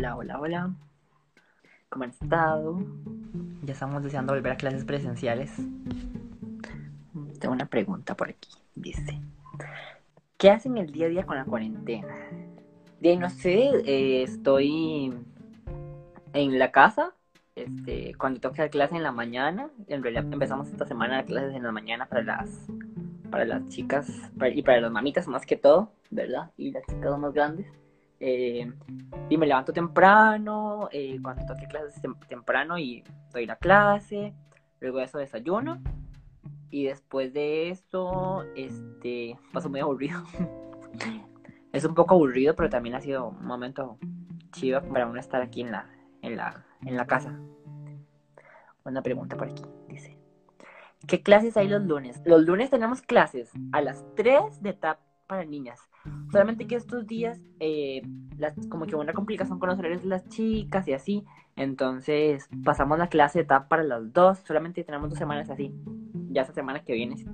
[0.00, 0.74] Hola, hola, hola.
[1.90, 2.78] ¿Cómo han estado?
[3.60, 5.54] Ya estamos deseando volver a clases presenciales.
[7.38, 8.48] Tengo una pregunta por aquí.
[8.74, 9.20] Dice,
[10.38, 12.14] ¿qué hacen el día a día con la cuarentena?
[12.98, 15.12] De no sé, eh, estoy
[16.32, 17.12] en la casa.
[17.54, 21.72] Este, cuando toca clase en la mañana, en realidad empezamos esta semana clases en la
[21.72, 22.48] mañana para las
[23.30, 24.10] para las chicas
[24.54, 26.52] y para las mamitas más que todo, ¿verdad?
[26.56, 27.66] Y las chicas más grandes.
[28.20, 28.70] Eh,
[29.30, 33.02] y me levanto temprano, eh, cuando toque clases temprano y
[33.32, 34.34] doy la clase,
[34.78, 35.80] luego de eso desayuno
[36.70, 40.22] y después de eso, este, paso muy aburrido.
[41.72, 43.98] es un poco aburrido, pero también ha sido un momento
[44.52, 45.86] chido para uno estar aquí en la,
[46.22, 47.38] en la, en la casa.
[48.84, 50.16] Una pregunta por aquí, dice.
[51.06, 52.20] ¿Qué clases hay los lunes?
[52.24, 54.72] Los lunes tenemos clases a las 3 de
[55.30, 55.88] para niñas.
[56.32, 58.02] Solamente que estos días, eh,
[58.68, 61.24] como que una complicación con los horarios de las chicas y así.
[61.54, 64.38] Entonces pasamos la clase de TAP para las 2.
[64.40, 65.72] Solamente tenemos dos semanas así.
[66.30, 67.24] Ya esa semana que viene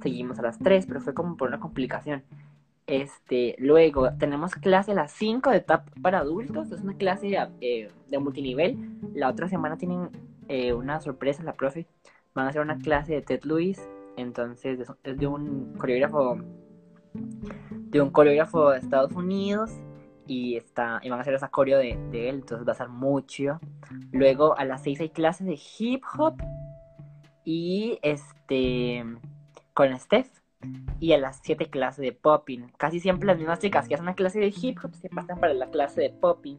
[0.00, 2.22] seguimos a las 3, pero fue como por una complicación.
[2.86, 6.72] Este, luego tenemos clase a las 5 de TAP para adultos.
[6.72, 8.98] Es una clase eh, de multinivel.
[9.14, 10.08] La otra semana tienen
[10.48, 11.86] eh, una sorpresa, la profe
[12.34, 13.80] van a hacer una clase de Ted Lewis,
[14.16, 16.38] entonces es de un coreógrafo
[17.14, 19.70] de un coreógrafo de Estados Unidos
[20.26, 23.60] y está y van a hacer esa coreo de, él, entonces va a ser mucho.
[24.12, 26.36] Luego a las 6 hay clases de hip hop
[27.44, 29.04] y este
[29.74, 30.28] con Steph
[31.00, 32.68] y a las 7 clases de popping.
[32.78, 35.54] Casi siempre las mismas chicas que hacen una clase de hip hop se pasan para
[35.54, 36.58] la clase de popping,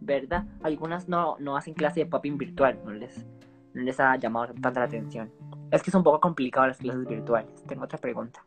[0.00, 0.44] ¿verdad?
[0.62, 3.26] Algunas no, no hacen clase de popping virtual, no les
[3.74, 5.30] les ha llamado tanta la atención.
[5.70, 7.64] Es que es un poco complicado las clases virtuales.
[7.66, 8.44] Tengo otra pregunta.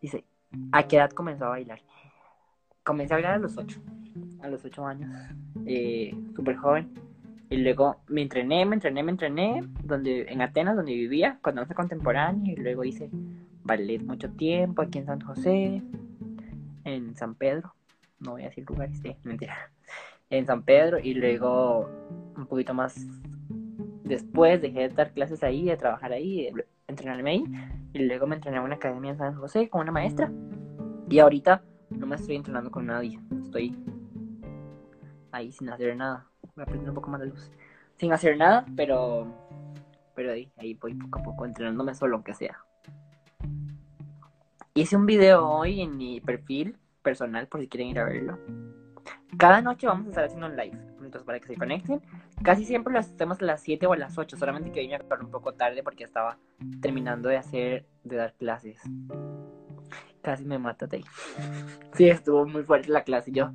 [0.00, 0.24] Dice,
[0.72, 1.80] ¿a qué edad comenzó a bailar?
[2.84, 3.80] Comencé a bailar a los 8,
[4.42, 5.10] a los 8 años,
[5.66, 6.92] eh, súper joven.
[7.50, 11.74] Y luego me entrené, me entrené, me entrené, donde, en Atenas, donde vivía, con danza
[11.74, 12.52] contemporánea.
[12.52, 13.10] Y luego hice
[13.64, 15.82] ballet mucho tiempo, aquí en San José,
[16.84, 17.74] en San Pedro.
[18.20, 19.70] No voy a decir lugares, sí, mentira.
[20.30, 21.88] En San Pedro y luego
[22.36, 23.06] un poquito más
[24.04, 26.50] después dejé de dar clases ahí, de trabajar ahí,
[26.88, 27.44] entrenarme ahí.
[27.92, 30.32] Y luego me entrené en una academia en San José con una maestra.
[31.08, 33.20] Y ahorita no me estoy entrenando con nadie.
[33.44, 33.76] Estoy
[35.30, 36.26] ahí sin hacer nada.
[36.56, 37.50] Voy a aprender un poco más de luz.
[37.96, 39.26] Sin hacer nada, pero
[40.14, 42.58] pero ahí, ahí voy poco a poco entrenándome solo, aunque sea.
[44.74, 48.38] Hice un video hoy en mi perfil personal por si quieren ir a verlo.
[49.38, 52.00] Cada noche vamos a estar haciendo un live entonces para que se conecten.
[52.42, 54.94] Casi siempre lo hacemos a las 7 o a las 8, solamente que hoy me
[54.94, 56.38] acuerdo un poco tarde porque estaba
[56.80, 58.80] terminando de hacer, de dar clases.
[60.22, 61.04] Casi me ahí.
[61.94, 63.32] Sí, estuvo muy fuerte la clase.
[63.32, 63.50] Yo,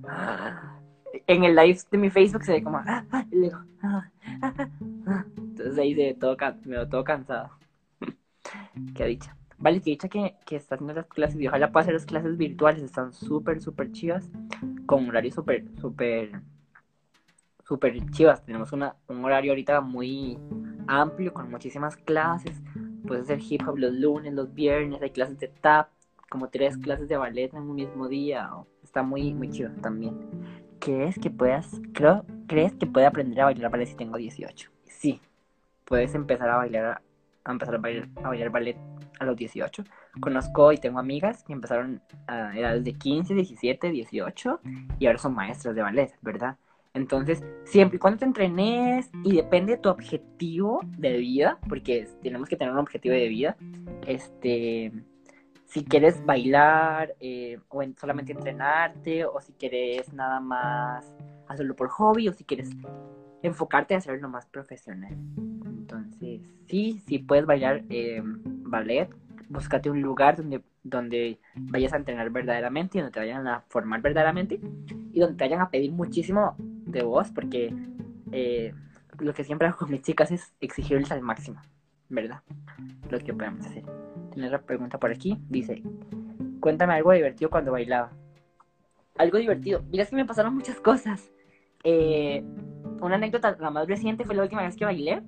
[1.27, 4.09] en el live de mi Facebook se ve como, ah, ah, y luego, ah,
[5.37, 6.35] entonces ahí se todo,
[6.65, 7.51] me veo todo cansado.
[8.95, 9.37] Qué dicha.
[9.59, 12.37] Vale, que dicha que, que está haciendo las clases y ojalá pueda hacer las clases
[12.37, 14.29] virtuales, están súper, súper chivas,
[14.85, 16.41] con horario súper, súper
[17.63, 18.43] súper chivas.
[18.45, 20.37] Tenemos una, un horario ahorita muy
[20.87, 22.61] amplio con muchísimas clases.
[23.07, 25.89] Puedes hacer hip hop los lunes, los viernes, hay clases de tap,
[26.29, 28.49] como tres clases de ballet en un mismo día.
[28.83, 30.17] Está muy, muy chido también.
[30.79, 34.69] ¿Crees que puedas, creo, crees que puede aprender a bailar ballet si tengo 18?
[34.85, 35.21] Sí,
[35.85, 37.01] puedes empezar a bailar,
[37.45, 38.77] a empezar a bailar, a bailar ballet
[39.19, 39.83] a los 18.
[40.19, 44.59] Conozco y tengo amigas que empezaron a edades de 15, 17, 18
[44.99, 46.57] y ahora son maestras de ballet, ¿verdad?
[46.93, 52.47] Entonces, siempre y cuando te entrenes y depende de tu objetivo de vida, porque tenemos
[52.47, 53.57] que tener un objetivo de vida,
[54.05, 54.91] este,
[55.65, 61.15] si quieres bailar eh, o solamente entrenarte, o si quieres nada más
[61.47, 62.69] hacerlo por hobby, o si quieres
[63.41, 65.17] enfocarte a hacerlo más profesional.
[65.65, 69.09] Entonces, sí, sí puedes bailar eh, ballet,
[69.49, 74.01] búscate un lugar donde, donde vayas a entrenar verdaderamente y donde te vayan a formar
[74.01, 74.59] verdaderamente
[75.11, 76.55] y donde te vayan a pedir muchísimo
[76.93, 77.73] de voz, porque
[78.31, 78.73] eh,
[79.19, 81.61] lo que siempre hago con mis chicas es exigirles al máximo,
[82.09, 82.41] ¿verdad?
[83.09, 83.83] Lo que podemos hacer.
[84.31, 85.37] Tiene otra pregunta por aquí.
[85.49, 85.83] Dice,
[86.59, 88.11] cuéntame algo divertido cuando bailaba.
[89.17, 89.83] Algo divertido.
[89.89, 91.31] Mira, es que me pasaron muchas cosas.
[91.83, 92.43] Eh,
[93.01, 95.21] una anécdota, la más reciente fue la última vez que bailé.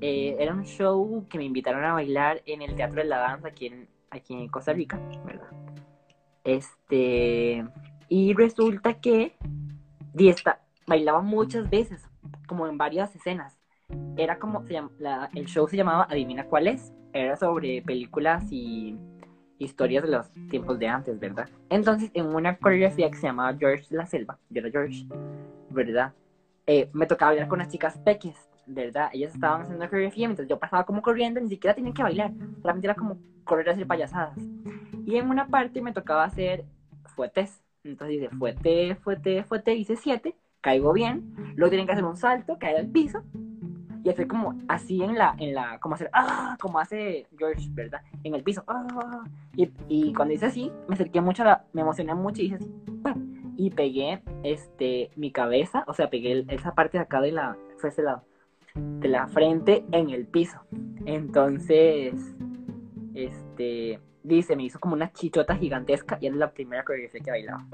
[0.00, 3.48] Eh, era un show que me invitaron a bailar en el Teatro de la Danza
[3.48, 5.48] aquí en, aquí en Costa Rica, ¿verdad?
[6.44, 7.64] Este,
[8.08, 9.36] y resulta que
[10.26, 12.04] esta, bailaba muchas veces,
[12.46, 13.58] como en varias escenas.
[14.16, 14.64] Era como,
[15.34, 16.92] el show se llamaba Adivina cuál es.
[17.12, 18.98] Era sobre películas y,
[19.58, 21.48] historias de los tiempos de antes, ¿verdad?
[21.68, 25.06] Entonces, en una coreografía que se llamaba George la Selva, yo era George,
[25.70, 26.14] ¿verdad?
[26.66, 29.10] Eh, me tocaba bailar con las chicas peques, ¿verdad?
[29.12, 32.32] Ellas estaban haciendo una coreografía mientras yo pasaba como corriendo, ni siquiera tenían que bailar,
[32.60, 34.38] solamente era como correr a hacer payasadas.
[35.04, 36.64] Y en una parte me tocaba hacer
[37.16, 40.36] fuetes, entonces dice fuete, fuete, fuete, hice siete,
[40.68, 43.22] caigo bien, luego tienen que hacer un salto, caer al piso,
[44.04, 48.02] y hacer como así en la, en la, como hacer, ah, como hace George, ¿verdad?
[48.22, 49.24] En el piso, ah,
[49.56, 52.70] y, cuando hice así, me acerqué mucho, la, me emocioné mucho y hice así,
[53.56, 57.88] y pegué, este, mi cabeza, o sea, pegué esa parte de acá de la, fue
[57.88, 58.24] ese lado,
[58.74, 60.60] de la frente en el piso.
[61.06, 62.12] Entonces,
[63.14, 67.64] este, dice, me hizo como una chichota gigantesca y es la primera coreografía que bailaba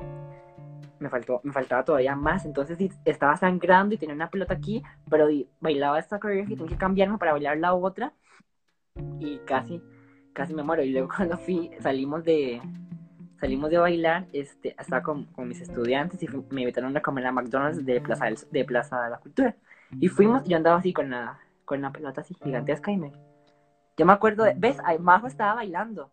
[0.99, 2.45] me, faltó, me faltaba todavía más.
[2.45, 5.29] Entonces estaba sangrando y tenía una pelota aquí, pero
[5.61, 8.13] bailaba esta coreografía y tenía que cambiarme para bailar la otra.
[9.19, 9.83] Y casi,
[10.33, 10.83] casi me muero.
[10.83, 12.61] Y luego cuando fui, salimos de,
[13.39, 17.33] salimos de bailar, este, estaba con, con mis estudiantes y me invitaron a comer a
[17.33, 19.57] McDonald's de Plaza, de Plaza de la Cultura.
[20.01, 23.13] Y fuimos, yo andaba así con la, con la pelota así gigantesca y me...
[23.97, 24.79] Yo me acuerdo de, ¿ves?
[24.99, 26.11] Majo estaba bailando.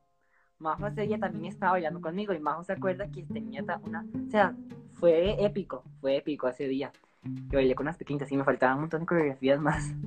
[0.62, 4.30] Majo ese día también estaba bailando conmigo y Majo se acuerda que tenía una, o
[4.30, 4.56] sea,
[4.92, 6.92] fue épico, fue épico ese día.
[7.24, 9.94] Yo bailé con unas pequeñas y me faltaban un montón de coreografías más.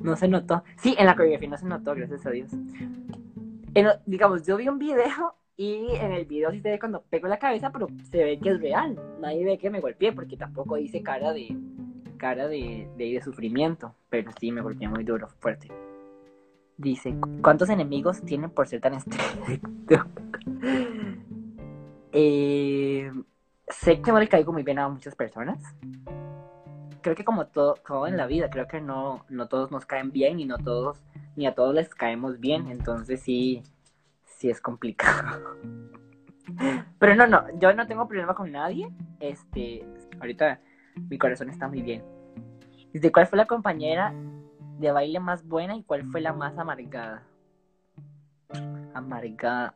[0.00, 0.64] No se notó.
[0.78, 2.50] Sí, en la coreografía no se notó, gracias a Dios.
[4.04, 7.38] digamos, yo vi un video y en el video sí se ve cuando pego la
[7.38, 8.98] cabeza, pero se ve que es real.
[9.20, 11.56] Nadie ve que me golpeé porque tampoco dice cara de
[12.16, 15.68] cara de, de, de sufrimiento, pero sí me golpeé muy duro, fuerte.
[16.82, 20.04] Dice, ¿cuántos enemigos tienen por ser tan estricto?
[22.12, 23.12] eh,
[23.68, 25.62] sé que no le caigo muy bien a muchas personas.
[27.00, 30.10] Creo que como todo, todo en la vida, creo que no, no todos nos caen
[30.10, 31.00] bien y no todos,
[31.36, 32.66] ni a todos les caemos bien.
[32.66, 33.62] Entonces sí,
[34.24, 35.56] sí es complicado.
[36.98, 38.92] Pero no, no, yo no tengo problema con nadie.
[39.20, 39.86] Este,
[40.18, 40.58] ahorita
[41.08, 42.02] mi corazón está muy bien.
[42.92, 44.12] ¿De cuál fue la compañera
[44.82, 47.22] de baile más buena y cuál fue la más amargada?
[48.92, 49.74] Amargada.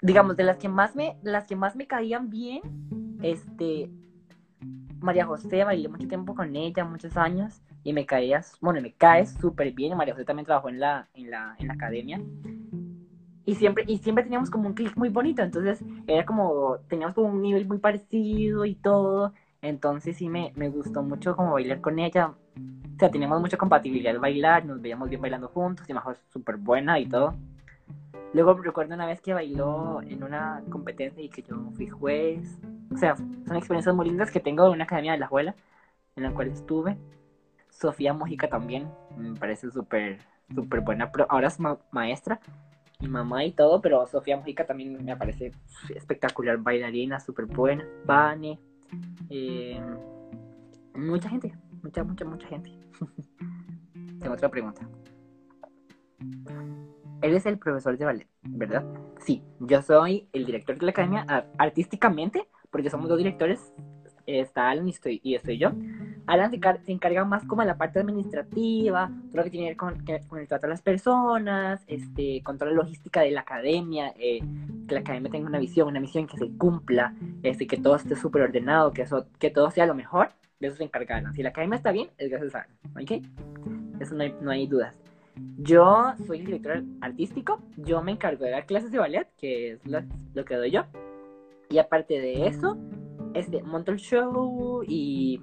[0.00, 2.60] Digamos, de las que más me, las que más me caían bien,
[3.22, 3.90] este,
[5.00, 9.26] María José, bailé mucho tiempo con ella, muchos años, y me caía, bueno, me cae
[9.26, 9.96] súper bien.
[9.96, 12.20] María José también trabajó en la, en la, en la academia.
[13.44, 17.28] Y siempre, y siempre teníamos como un clic muy bonito, entonces era como, teníamos como
[17.28, 19.32] un nivel muy parecido y todo.
[19.62, 22.34] Entonces sí me, me gustó mucho como bailar con ella.
[22.96, 26.56] O sea, teníamos mucha compatibilidad al bailar, nos veíamos bien bailando juntos, y mejor súper
[26.56, 27.34] buena y todo.
[28.32, 32.58] Luego recuerdo una vez que bailó en una competencia y que yo fui juez.
[32.92, 35.54] O sea, son experiencias muy lindas que tengo en una academia de la escuela
[36.16, 36.96] en la cual estuve.
[37.68, 40.18] Sofía Mojica también, me parece súper,
[40.54, 41.12] súper buena.
[41.12, 41.58] Pero ahora es
[41.90, 42.40] maestra
[42.98, 45.52] y mamá y todo, pero Sofía Mojica también me parece
[45.94, 47.84] espectacular, bailarina, súper buena.
[48.06, 48.58] Vane,
[49.28, 49.78] eh,
[50.94, 52.85] mucha gente, mucha, mucha, mucha gente.
[54.20, 54.88] Tengo otra pregunta.
[57.22, 58.84] Eres el profesor de ballet, ¿verdad?
[59.24, 61.24] Sí, yo soy el director de la academia
[61.58, 63.72] artísticamente, porque somos dos directores,
[64.26, 65.72] está Alan y estoy, y estoy yo.
[66.26, 70.26] Alan se, encarga más como de la parte administrativa, todo lo que tiene que ver
[70.28, 74.40] con, el trato a las personas, este, con toda la logística de la academia, eh,
[74.88, 78.16] que la academia tenga una visión, una misión que se cumpla, este, que todo esté
[78.16, 81.32] súper ordenado, que, eso, que todo sea lo mejor, eso se encarga.
[81.32, 84.00] Si la academia está bien, es gracias a Alan, ¿ok?
[84.00, 84.98] Eso no hay, no hay dudas.
[85.58, 89.86] Yo soy el director artístico, yo me encargo de dar clases de ballet, que es
[89.86, 90.00] lo,
[90.34, 90.84] lo que doy yo.
[91.68, 92.78] Y aparte de eso,
[93.34, 95.40] este, monto el show y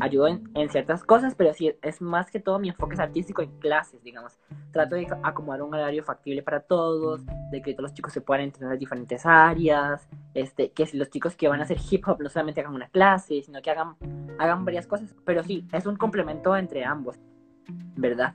[0.00, 3.58] ayudo en, ciertas cosas, pero sí, es más que todo mi enfoque es artístico en
[3.58, 4.38] clases, digamos.
[4.72, 8.44] Trato de acomodar un horario factible para todos, de que todos los chicos se puedan
[8.44, 12.20] entrenar en diferentes áreas, este, que si los chicos que van a hacer hip hop
[12.20, 13.96] no solamente hagan una clase, sino que hagan,
[14.38, 17.18] hagan varias cosas, pero sí, es un complemento entre ambos,
[17.96, 18.34] ¿verdad?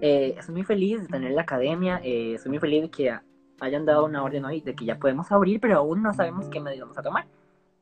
[0.00, 3.18] Eh, estoy muy feliz de tener la academia, eh, estoy muy feliz de que
[3.60, 6.60] hayan dado una orden hoy de que ya podemos abrir, pero aún no sabemos qué
[6.60, 7.26] medidas vamos a tomar,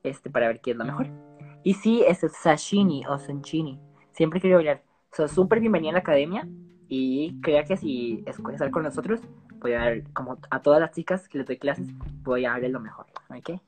[0.02, 1.31] este, para ver qué es lo mejor.
[1.64, 3.80] Y sí, es el sashimi o sanchini.
[4.10, 4.82] Siempre quiero bailar.
[5.12, 6.48] Soy súper bienvenida a la academia
[6.88, 9.20] y crea que si estar con nosotros,
[9.60, 11.86] voy a dar, como a todas las chicas que les doy clases,
[12.22, 13.06] voy a darle lo mejor.
[13.30, 13.60] ¿Ok?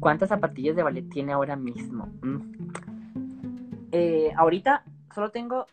[0.00, 2.06] ¿Cuántas zapatillas de ballet tiene ahora mismo?
[2.22, 2.72] Mm.
[3.92, 5.66] Eh, ahorita solo tengo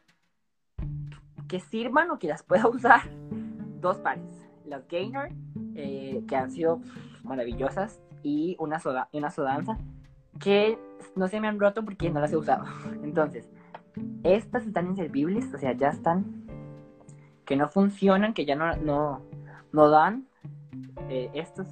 [1.48, 3.02] que sirvan o que las pueda usar
[3.80, 4.46] dos pares.
[4.66, 5.34] Las Gainer,
[5.76, 6.82] eh, que han sido
[7.24, 9.80] maravillosas, y una, soda, una sodanza
[10.44, 10.78] que
[11.16, 12.66] no se me han roto porque no las he usado.
[13.04, 13.50] Entonces,
[14.24, 16.26] estas están inservibles, o sea, ya están,
[17.46, 19.22] que no funcionan, que ya no, no,
[19.72, 20.28] no dan.
[21.10, 21.68] Eh, estos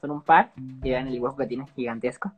[0.00, 2.32] son un par, y vean el hueco que tiene, gigantesco.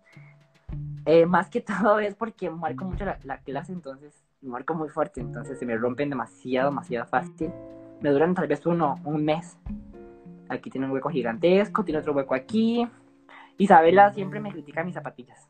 [1.07, 5.21] Eh, más que todo es porque marco mucho la, la, clase, entonces marco muy fuerte,
[5.21, 7.51] entonces se me rompen demasiado, demasiado fácil.
[8.01, 9.57] Me duran tal vez uno, un mes.
[10.49, 12.87] Aquí tiene un hueco gigantesco, tiene otro hueco aquí.
[13.57, 15.49] Isabela siempre me critica mis zapatillas.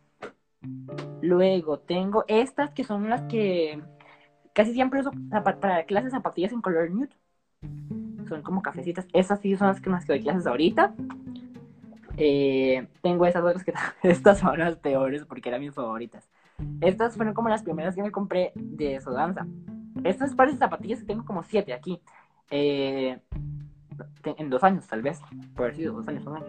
[1.21, 3.83] Luego tengo estas que son las que
[4.53, 7.11] casi siempre uso para clases zapatillas en color nude.
[8.29, 9.07] Son como cafecitas.
[9.13, 10.95] Estas sí son las que, más que doy clases ahorita.
[12.17, 16.29] Eh, tengo esas otras que estas son las peores porque eran mis favoritas.
[16.81, 19.47] Estas fueron como las primeras que me compré de Sodanza.
[20.05, 22.01] Estas pares de zapatillas que tengo como siete aquí.
[22.51, 23.19] Eh,
[24.25, 25.21] en dos años, tal vez.
[25.55, 26.47] Por haber sido dos años, un año.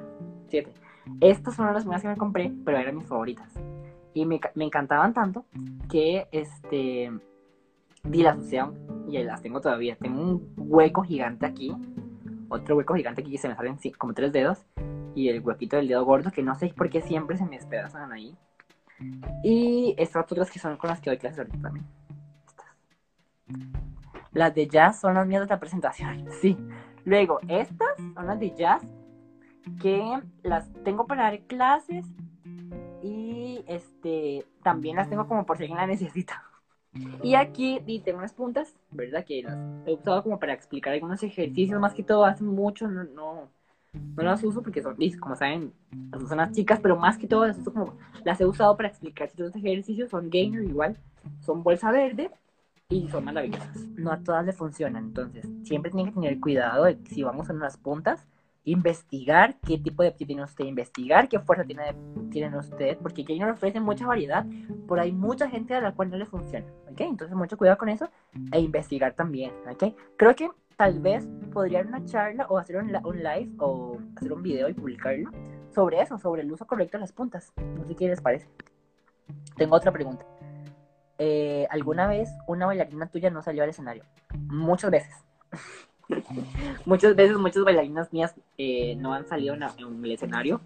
[0.47, 0.73] Siete.
[1.21, 3.53] Estas fueron las primeras que me compré, pero eran mis favoritas.
[4.15, 5.45] Y me, me encantaban tanto
[5.87, 7.11] que este
[8.03, 9.95] di la asociación y las tengo todavía.
[9.97, 11.75] Tengo un hueco gigante aquí,
[12.49, 14.65] otro hueco gigante aquí que se me salen como tres dedos
[15.15, 18.11] y el huequito del dedo gordo que no sé por qué siempre se me despedazan
[18.11, 18.35] ahí.
[19.43, 21.85] Y estas otras que son con las que doy clases ahorita también.
[22.47, 22.65] Estas.
[24.31, 26.57] Las de jazz son las mías de la presentación, sí.
[27.03, 28.83] Luego, estas son las de jazz
[29.81, 32.05] que las tengo para dar clases
[33.05, 36.43] y este también las tengo como por si alguien la necesita.
[37.21, 39.25] Y aquí tengo unas puntas, ¿verdad?
[39.25, 43.03] Que las he usado como para explicar algunos ejercicios, más que todo hace mucho, no,
[43.03, 43.49] no,
[44.15, 45.73] no las uso porque son, como saben,
[46.09, 48.87] las usan las chicas, pero más que todo las uso como, las he usado para
[48.87, 50.97] explicar ciertos ejercicios, son gainer igual,
[51.41, 52.31] son bolsa verde
[52.87, 53.77] y son maravillosas.
[53.97, 57.57] No a todas le funcionan, entonces siempre tienen que tener cuidado de si vamos en
[57.57, 58.25] unas puntas,
[58.65, 61.95] investigar qué tipo de pie tiene usted, investigar qué fuerza tiene,
[62.31, 64.45] tiene usted, porque Gainer ofrece mucha variedad,
[64.87, 67.01] por ahí mucha gente a la cual no le funciona, ¿ok?
[67.01, 68.09] Entonces mucho cuidado con eso
[68.51, 69.95] e investigar también, ¿ok?
[70.17, 74.41] Creo que tal vez podría dar una charla o hacer un, live o hacer un
[74.41, 75.29] video y publicarlo
[75.73, 77.53] sobre eso, sobre el uso correcto de las puntas.
[77.77, 78.49] No sé qué les parece.
[79.57, 80.25] Tengo otra pregunta.
[81.17, 84.03] Eh, ¿Alguna vez una bailarina tuya no salió al escenario?
[84.37, 85.13] Muchas veces.
[86.85, 89.63] Muchas veces, muchas bailarinas mías eh, no han salido en,
[90.03, 90.61] el escenario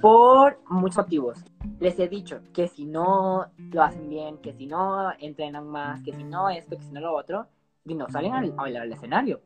[0.00, 1.38] por muchos motivos.
[1.80, 6.12] Les he dicho que si no lo hacen bien, que si no entrenan más, que
[6.12, 7.46] si no esto, que si no lo otro,
[7.84, 9.40] y no salen a, bailar al escenario.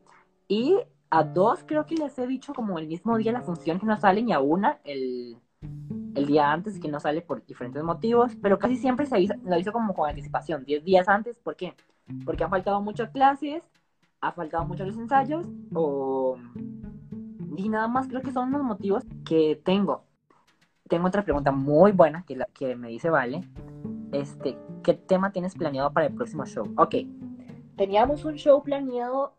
[0.47, 0.77] Y
[1.09, 3.97] a dos creo que les he dicho como el mismo día la función que no
[3.97, 5.37] salen y a una el,
[6.15, 9.57] el día antes que no sale por diferentes motivos, pero casi siempre se avisa, lo
[9.57, 11.73] hizo como con anticipación, 10 días antes, ¿por qué?
[12.25, 13.63] Porque han faltado muchas clases
[14.23, 16.37] ha faltado mucho los ensayos o...
[17.55, 20.05] Y nada más creo que son los motivos que tengo.
[20.87, 23.47] Tengo otra pregunta muy buena que, la, que me dice Vale.
[24.11, 26.73] Este, ¿qué tema tienes planeado para el próximo show?
[26.77, 26.95] Ok,
[27.75, 29.33] teníamos un show planeado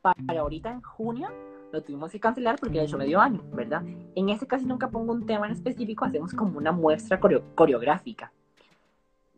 [0.00, 1.28] para ahorita en junio,
[1.72, 3.82] lo tuvimos que cancelar porque el show medio año, ¿verdad?
[4.14, 8.32] En este casi nunca pongo un tema en específico, hacemos como una muestra coreográfica.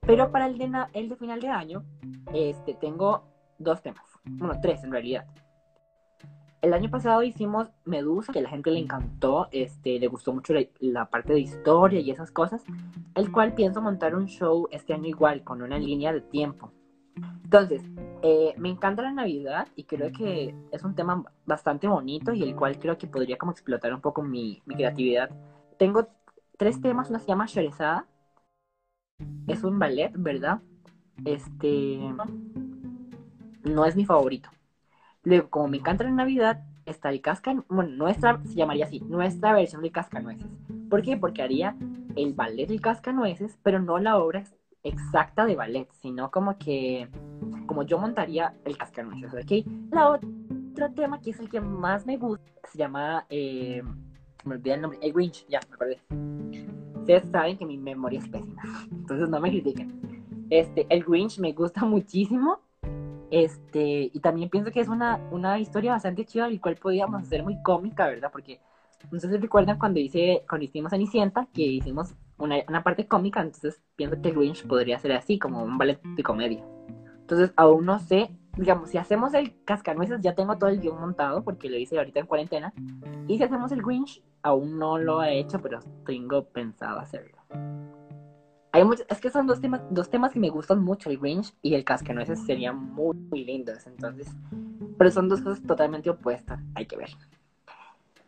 [0.00, 1.84] Pero para el de, el de final de año,
[2.32, 3.24] este, tengo
[3.58, 5.26] dos temas bueno, tres en realidad.
[6.62, 10.52] El año pasado hicimos Medusa, que a la gente le encantó, este, le gustó mucho
[10.80, 12.62] la, parte de historia y esas cosas,
[13.14, 16.70] el cual pienso montar un show este año igual, con una línea de tiempo.
[17.44, 17.82] Entonces,
[18.22, 22.54] eh, me encanta la Navidad y creo que es un tema bastante bonito y el
[22.54, 25.30] cual creo que podría como explotar un poco mi, mi creatividad.
[25.78, 26.08] Tengo
[26.58, 28.06] tres temas, una se llama Sherezada,
[29.46, 30.60] es un ballet, ¿verdad?
[31.24, 31.98] Este
[33.62, 34.50] no es mi favorito.
[35.22, 39.52] Luego, como me encanta la Navidad, está el cascan, bueno, nuestra, se llamaría así, nuestra
[39.52, 40.46] versión del cascanueces.
[40.88, 41.16] ¿Por qué?
[41.16, 41.76] Porque haría
[42.16, 44.44] el ballet del cascanueces, pero no la obra
[44.82, 47.08] exacta de ballet, sino como que,
[47.66, 49.66] como yo montaría el cascanueces, ¿ok?
[49.90, 53.82] La otro tema que es el que más me gusta, se llama, eh,
[54.44, 56.00] me olvidé el nombre, el Grinch, ya, me acordé.
[56.98, 60.46] Ustedes saben que mi memoria es pésima, entonces no me critiquen.
[60.48, 62.60] Este, el Grinch me gusta muchísimo
[63.30, 67.42] este, y también pienso que es una, una historia bastante chida, el cual podíamos hacer
[67.42, 68.30] muy cómica, ¿verdad?
[68.32, 68.60] Porque
[69.10, 73.40] no sé si recuerdan cuando hice, cuando hicimos Cenicienta, que hicimos una, una parte cómica,
[73.40, 76.64] entonces pienso que Grinch podría ser así, como un ballet de comedia.
[77.20, 81.44] Entonces, aún no sé, digamos, si hacemos el Cascanueces, ya tengo todo el guion montado,
[81.44, 82.72] porque lo hice ahorita en cuarentena.
[83.28, 87.38] Y si hacemos el Grinch, aún no lo he hecho, pero tengo pensado hacerlo.
[88.72, 91.52] Hay muchos, es que son dos temas, dos temas que me gustan mucho, el Grinch
[91.60, 94.28] y el Cascanueces serían muy, muy lindos, entonces,
[94.96, 97.10] pero son dos cosas totalmente opuestas, hay que ver.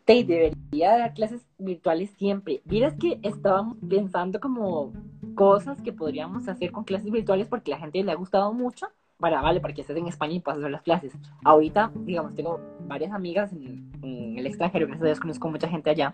[0.03, 2.61] Te debería dar clases virtuales siempre.
[2.65, 4.91] Miras que estábamos pensando como
[5.33, 8.87] cosas que podríamos hacer con clases virtuales porque a la gente le ha gustado mucho
[9.17, 11.13] para, vale, para que estés en España y puedas hacer las clases.
[11.45, 15.89] Ahorita, digamos, tengo varias amigas en, en el extranjero, gracias a Dios conozco mucha gente
[15.89, 16.13] allá.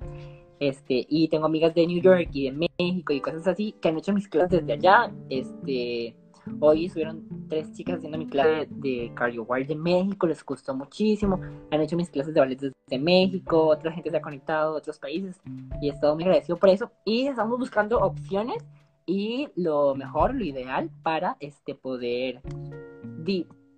[0.59, 3.97] Este, y tengo amigas de New York y de México y cosas así que han
[3.97, 5.11] hecho mis clases desde allá.
[5.29, 6.15] Este,
[6.59, 11.39] hoy estuvieron tres chicas haciendo mi clase de cardio de México, les gustó muchísimo.
[11.71, 14.99] Han hecho mis clases de ballet desde México, otra gente se ha conectado de otros
[14.99, 15.39] países
[15.81, 16.91] y he estado muy agradecido por eso.
[17.05, 18.65] Y estamos buscando opciones
[19.05, 22.41] y lo mejor, lo ideal para este poder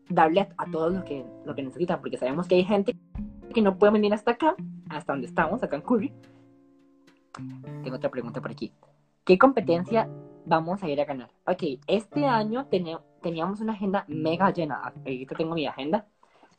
[0.09, 2.97] darle a, todos lo que, lo que necesitan, porque sabemos que hay gente
[3.53, 4.55] que no puede venir hasta acá,
[4.89, 6.13] hasta donde estamos, acá en Curry,
[7.83, 8.73] tengo otra pregunta por aquí.
[9.23, 10.09] ¿Qué competencia
[10.45, 11.29] vamos a ir a ganar?
[11.45, 14.81] Ok, este año teníamos una agenda mega llena.
[15.05, 16.05] Ahorita tengo mi agenda.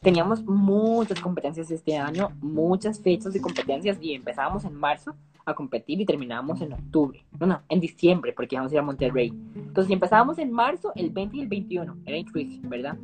[0.01, 5.15] Teníamos muchas competencias este año, muchas fechas de competencias y empezábamos en marzo
[5.45, 7.25] a competir y terminábamos en octubre.
[7.39, 9.33] No, no, en diciembre, porque íbamos a ir a Monterrey.
[9.55, 12.97] Entonces, si empezábamos en marzo, el 20 y el 21, era en ¿verdad?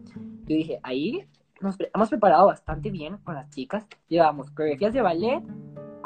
[0.46, 1.24] Yo dije, ahí
[1.60, 3.86] nos hemos preparado bastante bien con las chicas.
[4.08, 5.42] Llevamos coreografías de ballet,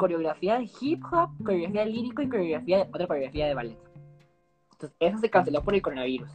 [0.03, 3.77] coreografía de hip hop, coreografía lírico y coreografía de, otra coreografía de ballet.
[4.73, 6.29] Entonces, eso se canceló por el coronavirus.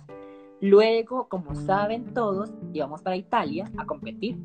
[0.63, 4.39] Luego, como saben todos, íbamos para Italia a competir.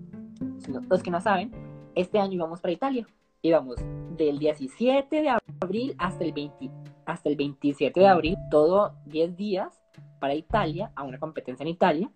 [0.90, 1.54] Los que no saben,
[1.96, 3.08] este año íbamos para Italia.
[3.42, 3.78] Íbamos
[4.18, 6.70] del 17 de abril hasta el, 20,
[7.06, 9.82] hasta el 27 de abril, todo 10 días
[10.20, 12.12] para Italia, a una competencia en Italia.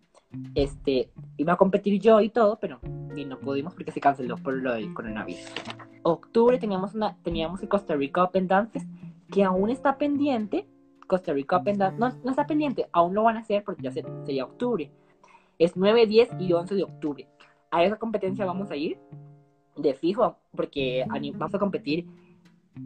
[0.55, 2.81] Este, iba a competir yo y todo, pero
[3.13, 5.53] ni no pudimos porque se canceló por lo del coronavirus
[6.03, 8.85] octubre teníamos, una, teníamos el Costa Rica Open Dances,
[9.31, 10.67] que aún está pendiente.
[11.07, 13.91] Costa Rica Open Dances, no, no, está pendiente, aún lo van a hacer porque ya
[13.91, 14.91] sería octubre.
[15.57, 17.27] Es 9, 10 y 11 de octubre.
[17.71, 18.99] A esa competencia vamos a ir
[19.75, 22.07] de fijo, porque vamos a competir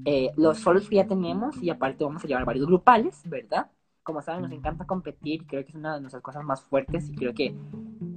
[0.06, 3.70] eh, los solos que ya tenemos y aparte vamos a llevar varios grupales, ¿verdad?
[4.04, 7.16] Como saben, nos encanta competir, creo que es una de nuestras cosas más fuertes y
[7.16, 7.56] creo que,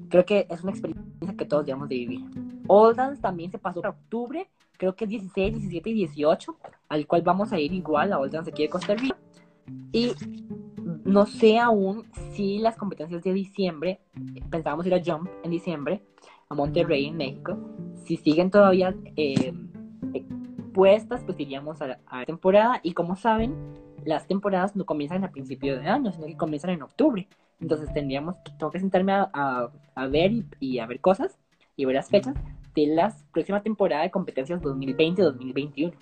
[0.09, 2.25] creo que es una experiencia que todos debemos de vivir.
[2.67, 6.57] All Dance también se pasó para octubre creo que 16, 17 y 18,
[6.89, 9.17] al cual vamos a ir igual a Old aquí de Costa Rica.
[9.93, 10.13] Y
[11.05, 14.01] no sé aún si las competencias de diciembre,
[14.51, 16.03] pensábamos ir a Jump en diciembre,
[16.49, 17.59] a Monterrey en México,
[18.05, 19.55] si siguen todavía eh,
[20.73, 22.81] puestas, pues iríamos a la, temporada.
[22.83, 23.55] Y como saben,
[24.05, 27.29] las temporadas no comienzan a principio de año, sino que comienzan en octubre.
[27.61, 31.39] Entonces tendríamos, tengo que sentarme a, a, ver y, y, a ver cosas
[31.77, 32.35] y ver las fechas
[32.75, 35.93] de la próxima temporada de competencias 2020-2021.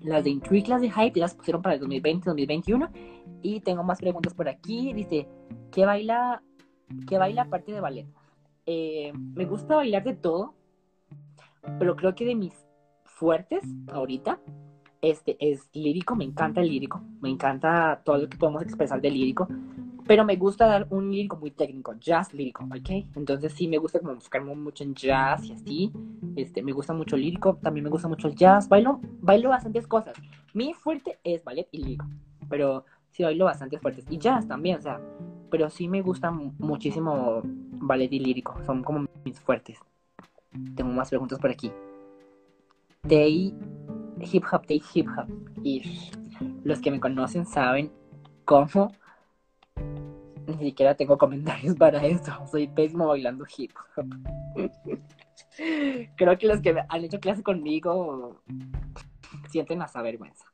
[0.00, 2.90] Las de Intrigue, las de Hype, las pusieron para el 2020-2021.
[3.42, 4.92] Y tengo más preguntas por aquí.
[4.92, 5.28] Dice,
[5.70, 6.42] ¿qué baila,
[7.08, 8.06] qué baila aparte de ballet?
[8.66, 10.54] Eh, me gusta bailar de todo,
[11.78, 12.54] pero creo que de mis
[13.04, 14.40] fuertes ahorita
[15.00, 19.14] este es lírico, me encanta el lírico, me encanta todo lo que podemos expresar del
[19.14, 19.48] lírico
[20.12, 22.90] pero me gusta dar un lírico muy técnico, jazz lírico, ¿ok?
[23.16, 25.92] Entonces sí me gusta como buscarme mucho en jazz y así,
[26.36, 30.14] este, me gusta mucho el lírico, también me gusta mucho jazz, bailo, bailo bastantes cosas.
[30.52, 32.04] Mi fuerte es ballet y lírico,
[32.50, 35.00] pero sí bailo bastantes fuertes, y jazz también, o sea,
[35.50, 39.78] pero sí me gusta muchísimo ballet y lírico, son como mis fuertes.
[40.76, 41.72] Tengo más preguntas por aquí.
[43.02, 43.54] Day
[44.20, 45.26] hip hop, day hip hop,
[45.62, 45.82] y
[46.64, 47.90] los que me conocen saben
[48.44, 48.92] cómo
[50.56, 52.32] ni siquiera tengo comentarios para eso.
[52.50, 54.06] Soy pésimo bailando hip hop.
[56.16, 58.42] Creo que los que han hecho clase conmigo
[59.50, 60.44] sienten esa vergüenza.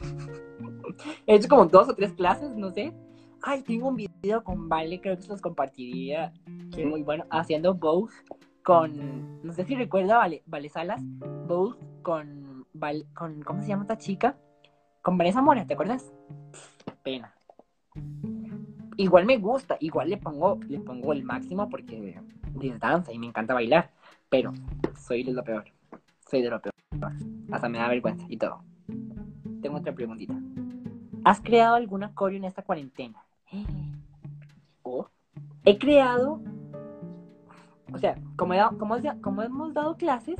[1.26, 2.92] He hecho como dos o tres clases, no sé.
[3.42, 6.32] Ay, tengo un video con Vale, creo que se los compartiría.
[6.74, 7.26] Que muy bueno.
[7.30, 8.12] Haciendo both
[8.62, 9.42] con.
[9.42, 11.02] No sé si recuerda Vale, vale Salas.
[11.46, 12.66] Both con,
[13.14, 13.42] con.
[13.42, 14.38] ¿Cómo se llama esta chica?
[15.02, 16.10] Con Vanessa Mora, ¿te acuerdas?
[17.02, 17.34] Pena
[18.96, 22.20] igual me gusta, igual le pongo, le pongo el máximo porque
[22.60, 23.90] es danza y me encanta bailar,
[24.28, 24.52] pero
[24.96, 25.64] soy de lo peor,
[26.30, 26.74] soy de lo peor,
[27.50, 28.62] hasta me da vergüenza y todo.
[29.62, 30.34] Tengo otra preguntita.
[31.24, 33.24] ¿Has creado alguna coreo en esta cuarentena?
[34.82, 35.08] Oh.
[35.64, 36.42] He creado,
[37.92, 40.36] o sea, como, como, como hemos dado clases,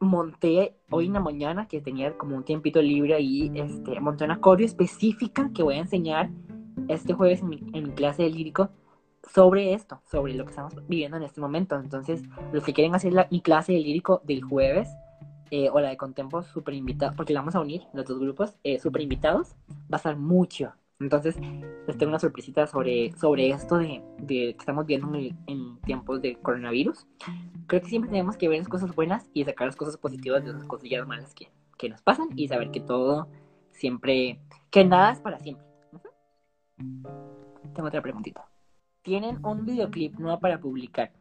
[0.00, 4.40] monté hoy en la mañana que tenía como un tiempito libre ahí, este, monté una
[4.40, 6.30] coreo específica que voy a enseñar
[6.88, 8.70] este jueves en mi, clase de lírico
[9.34, 11.78] sobre esto, sobre lo que estamos viviendo en este momento.
[11.78, 12.22] Entonces,
[12.52, 14.88] los que quieren hacer la, mi clase de lírico del jueves
[15.50, 18.54] eh, o la de Contempo, súper invitados, porque la vamos a unir, los dos grupos,
[18.64, 20.72] eh, súper invitados, va a estar mucho.
[21.00, 21.36] Entonces,
[21.86, 27.06] les tengo una sorpresita sobre, sobre esto de, que estamos viendo en, tiempos de coronavirus.
[27.66, 30.52] Creo que siempre tenemos que ver las cosas buenas y sacar las cosas positivas de
[30.52, 33.28] las cosillas malas que, que nos pasan y saber que todo
[33.70, 35.67] siempre, que nada es para siempre
[37.74, 38.48] tengo otra preguntita.
[39.02, 41.12] ¿Tienen un videoclip nuevo para publicar?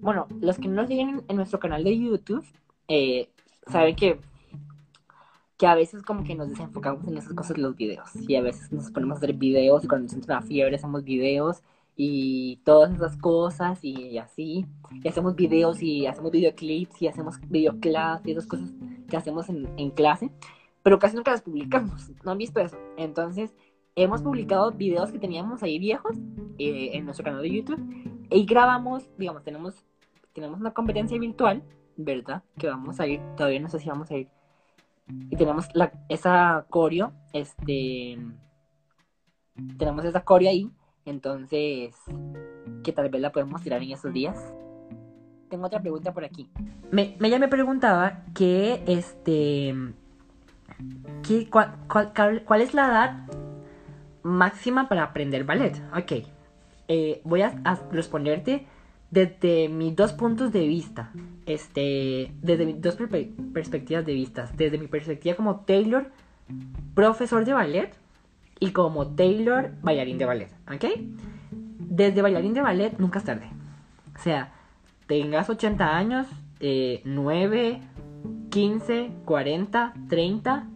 [0.00, 2.44] Bueno, los que no nos siguen en nuestro canal de YouTube,
[2.88, 3.30] eh,
[3.66, 4.18] saben que,
[5.56, 8.10] que a veces como que nos desenfocamos en esas cosas los videos.
[8.16, 11.04] Y a veces nos ponemos a hacer videos y cuando nos siente una fiebre hacemos
[11.04, 11.62] videos
[11.96, 14.66] y todas esas cosas y, así.
[15.02, 18.70] Y hacemos videos y hacemos videoclips y hacemos videoclases y esas cosas
[19.08, 20.30] que hacemos en, en clase.
[20.82, 22.10] Pero casi nunca las publicamos.
[22.24, 22.78] ¿No han visto eso?
[22.96, 23.52] Entonces
[23.96, 26.16] hemos publicado videos que teníamos ahí viejos
[26.58, 27.80] eh, en nuestro canal de YouTube
[28.30, 29.84] y grabamos, digamos, tenemos,
[30.32, 31.62] tenemos una competencia virtual,
[31.96, 32.42] ¿verdad?
[32.58, 34.28] Que vamos a ir, todavía no sé si vamos a ir.
[35.28, 38.18] Y tenemos la, esa coreo, este,
[39.76, 40.70] tenemos esa coreo ahí,
[41.04, 41.96] entonces,
[42.84, 44.54] que tal vez la podemos tirar en esos días.
[45.48, 46.48] Tengo otra pregunta por aquí.
[46.92, 49.74] Me, ella me preguntaba que, este,
[51.26, 51.74] que, cuál,
[52.46, 53.49] cuál es la edad
[54.22, 55.80] máxima para aprender ballet.
[55.96, 56.26] Ok,
[56.88, 57.54] eh, voy a,
[57.92, 58.66] responderte
[59.10, 61.12] desde mis dos puntos de vista.
[61.46, 62.96] Este, desde mis dos
[63.52, 64.50] perspectivas de vista.
[64.56, 66.10] Desde mi perspectiva como Taylor,
[66.94, 67.92] profesor de ballet,
[68.58, 70.50] y como Taylor, bailarín de ballet.
[70.72, 70.84] ¿Ok?
[71.78, 73.48] Desde bailarín de ballet nunca es tarde.
[74.14, 74.52] O sea,
[75.06, 76.26] tengas 80 años,
[76.60, 77.80] 9,
[78.50, 80.66] 15, 40, 30,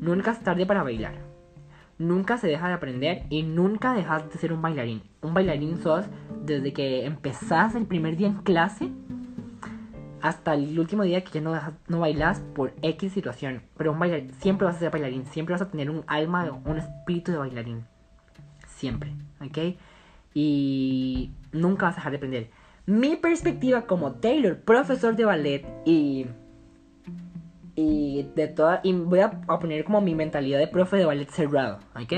[0.00, 1.21] nunca es tarde para bailar
[2.02, 5.02] nunca se deja de aprender y nunca dejas de ser un bailarín.
[5.22, 6.06] Un bailarín sos
[6.44, 8.90] desde que empezás el primer día en clase
[10.20, 13.62] hasta el último día que ya no, bailas por X situación.
[13.76, 16.76] Pero un bailarín, siempre vas a ser bailarín, siempre vas a tener un alma, un
[16.76, 17.84] espíritu de bailarín.
[18.68, 19.76] Siempre, ¿ok?
[20.34, 22.50] Y nunca vas a dejar de aprender.
[22.86, 26.26] Mi perspectiva como Taylor, profesor de ballet y
[27.74, 31.78] y de toda y voy a, poner como mi mentalidad de profe de ballet cerrado,
[31.94, 32.12] ¿ok?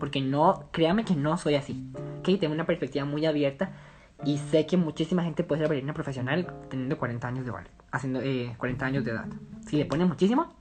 [0.00, 2.38] Porque no, créame que no soy así, ¿ok?
[2.40, 3.70] Tengo una perspectiva muy abierta
[4.24, 8.20] y sé que muchísima gente puede ser bailarina profesional teniendo 40 años de ballet, haciendo
[8.58, 9.26] 40 eh, años de edad.
[9.66, 10.54] Si le pones muchísimo,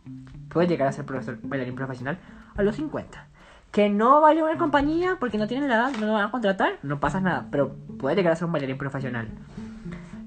[0.49, 2.19] puede llegar a ser profesor bailarín profesional
[2.55, 3.27] a los 50.
[3.71, 6.79] Que no vale una compañía porque no tienen la edad, no lo van a contratar,
[6.83, 9.27] no pasa nada, pero puede llegar a ser un bailarín profesional.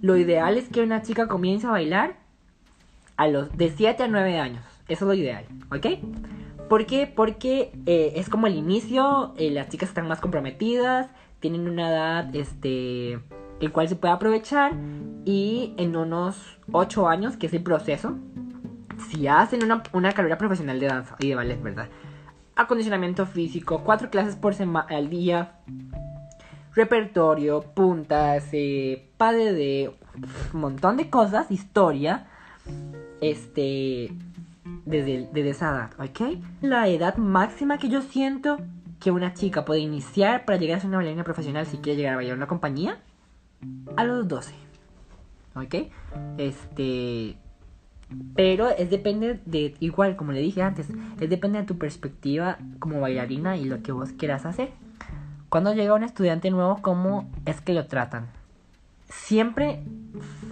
[0.00, 2.16] Lo ideal es que una chica comience a bailar
[3.18, 4.64] a los de 7 a 9 años.
[4.86, 5.86] Eso es lo ideal, ¿ok?
[6.68, 7.06] ¿Por qué?
[7.06, 12.34] Porque eh, es como el inicio, eh, las chicas están más comprometidas, tienen una edad,
[12.34, 13.18] este,
[13.60, 14.72] el cual se puede aprovechar
[15.24, 18.16] y en unos 8 años, que es el proceso,
[19.10, 21.88] si hacen una, una carrera profesional de danza y de ballet, ¿verdad?
[22.54, 25.54] Acondicionamiento físico, 4 clases por semana al día,
[26.74, 29.96] repertorio, puntas, eh, padre de
[30.54, 32.28] un montón de cosas, historia
[33.20, 34.12] este,
[34.84, 36.38] desde, desde esa edad, ¿ok?
[36.60, 38.58] La edad máxima que yo siento
[39.00, 42.14] que una chica puede iniciar para llegar a ser una bailarina profesional si quiere llegar
[42.14, 42.98] a bailar en una compañía,
[43.96, 44.54] a los 12,
[45.54, 45.74] ¿ok?
[46.36, 47.36] Este,
[48.34, 50.88] pero es depende de, igual como le dije antes,
[51.20, 54.70] es depende de tu perspectiva como bailarina y lo que vos quieras hacer.
[55.48, 58.26] Cuando llega un estudiante nuevo, ¿cómo es que lo tratan?
[59.08, 59.82] Siempre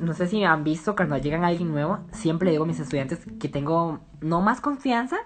[0.01, 3.49] no sé si han visto cuando llegan alguien nuevo, siempre digo a mis estudiantes que
[3.49, 5.16] tengo no más confianza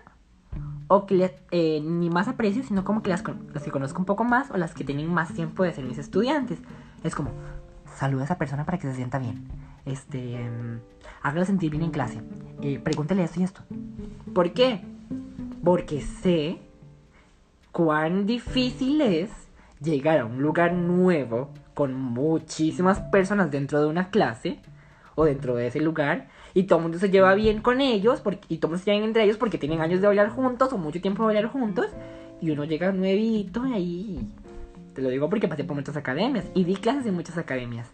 [0.88, 4.50] o que eh, ni más aprecio, sino como que las, que conozco un poco más
[4.50, 6.58] o las que tienen más tiempo de ser mis estudiantes.
[7.04, 7.30] Es como,
[7.96, 9.48] saluda a esa persona para que se sienta bien.
[9.84, 10.38] Este,
[11.22, 12.20] hágalo sentir bien en clase.
[12.60, 13.62] Eh, pregúntale esto y esto.
[14.34, 14.80] ¿Por qué?
[15.62, 16.58] Porque sé
[17.70, 19.30] cuán difícil es
[19.80, 24.58] llegar a un lugar nuevo con muchísimas personas dentro de una clase
[25.14, 28.42] o dentro de ese lugar y todo el mundo se lleva bien con ellos porque,
[28.50, 31.00] y todo mundo se lleva entre ellos porque tienen años de bailar juntos o mucho
[31.00, 31.86] tiempo de bailar juntos
[32.42, 34.30] y uno llega nuevito ahí
[34.92, 37.90] te lo digo porque pasé por muchas academias y di clases en muchas academias.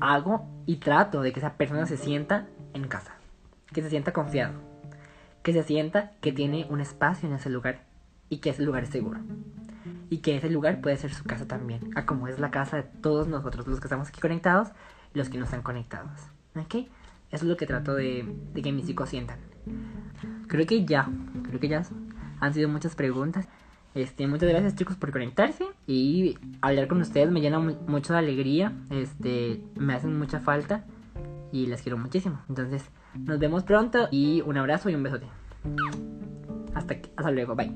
[0.00, 3.14] Hago y trato de que esa persona se sienta en casa
[3.72, 4.54] que se sienta confiado
[5.44, 7.84] que se sienta que tiene un espacio en ese lugar
[8.28, 9.20] y que ese lugar es seguro
[10.10, 12.82] y que ese lugar puede ser su casa también, a como es la casa de
[12.82, 14.68] todos nosotros, los que estamos aquí conectados
[15.14, 16.20] y los que no están conectados.
[16.56, 16.74] ¿Ok?
[17.30, 18.26] Eso es lo que trato de,
[18.60, 19.38] que mis chicos sientan.
[20.48, 21.08] Creo que ya,
[21.44, 21.84] creo que ya
[22.40, 23.48] han sido muchas preguntas.
[23.94, 28.72] Este, muchas gracias chicos por conectarse y hablar con ustedes me llena mucho de alegría.
[28.90, 30.84] Este, me hacen mucha falta
[31.52, 32.40] y les quiero muchísimo.
[32.48, 35.26] Entonces, nos vemos pronto y un abrazo y un besote.
[36.74, 37.72] Hasta, hasta luego, bye.